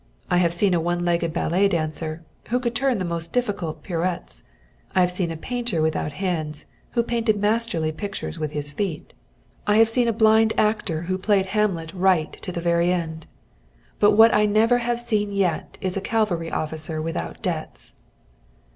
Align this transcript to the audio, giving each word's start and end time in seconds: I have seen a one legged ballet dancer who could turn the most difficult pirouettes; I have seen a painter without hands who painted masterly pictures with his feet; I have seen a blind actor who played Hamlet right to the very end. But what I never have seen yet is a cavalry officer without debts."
I 0.31 0.37
have 0.37 0.51
seen 0.55 0.73
a 0.73 0.79
one 0.79 1.05
legged 1.05 1.31
ballet 1.31 1.67
dancer 1.67 2.25
who 2.49 2.59
could 2.59 2.73
turn 2.73 2.97
the 2.97 3.05
most 3.05 3.31
difficult 3.31 3.83
pirouettes; 3.83 4.41
I 4.95 5.01
have 5.01 5.11
seen 5.11 5.29
a 5.29 5.37
painter 5.37 5.79
without 5.79 6.13
hands 6.13 6.65
who 6.93 7.03
painted 7.03 7.37
masterly 7.39 7.91
pictures 7.91 8.39
with 8.39 8.49
his 8.49 8.71
feet; 8.71 9.13
I 9.67 9.77
have 9.77 9.89
seen 9.89 10.07
a 10.07 10.11
blind 10.11 10.53
actor 10.57 11.03
who 11.03 11.19
played 11.19 11.45
Hamlet 11.53 11.93
right 11.93 12.33
to 12.41 12.51
the 12.51 12.59
very 12.59 12.91
end. 12.91 13.27
But 13.99 14.13
what 14.17 14.33
I 14.33 14.47
never 14.47 14.79
have 14.79 14.99
seen 14.99 15.31
yet 15.31 15.77
is 15.81 15.95
a 15.95 16.01
cavalry 16.01 16.49
officer 16.49 16.99
without 16.99 17.43
debts." 17.43 17.93